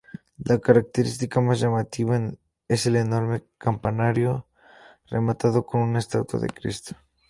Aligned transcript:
La 0.43 0.57
característica 0.57 1.41
más 1.41 1.59
llamativa 1.59 2.19
es 2.67 2.87
el 2.87 2.95
enorme 2.95 3.43
campanario, 3.59 4.47
rematado 5.05 5.63
con 5.67 5.81
una 5.81 5.99
estatua 5.99 6.39
de 6.39 6.47
Cristo. 6.47 6.95